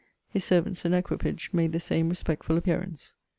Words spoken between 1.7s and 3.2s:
the same respectful appearance.